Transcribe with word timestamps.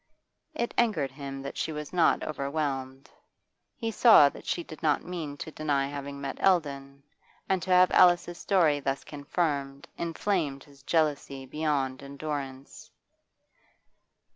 It 0.55 0.73
angered 0.79 1.11
him 1.11 1.43
that 1.43 1.59
she 1.59 1.71
was 1.71 1.93
not 1.93 2.23
overwhelmed. 2.23 3.07
He 3.75 3.91
saw 3.91 4.29
that 4.29 4.47
she 4.47 4.63
did 4.63 4.81
not 4.81 5.03
mean 5.03 5.37
to 5.37 5.51
deny 5.51 5.85
having 5.85 6.19
met 6.19 6.39
Eldon, 6.39 7.03
and 7.47 7.61
to 7.61 7.69
have 7.69 7.91
Alice's 7.91 8.39
story 8.39 8.79
thus 8.79 9.03
confirmed 9.03 9.87
inflamed 9.99 10.63
his 10.63 10.81
jealousy 10.81 11.45
beyond 11.45 12.01
endurance. 12.01 12.89